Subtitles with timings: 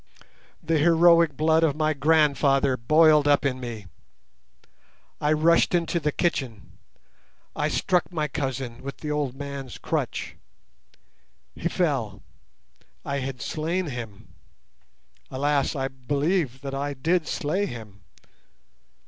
[0.63, 3.85] The heroic blood of my grandfather boiled up in me.
[5.19, 6.79] I rushed into the kitchen.
[7.55, 10.37] I struck my cousin with the old man's crutch.
[11.53, 14.33] He fell—I had slain him.
[15.29, 18.01] Alas, I believe that I did slay him.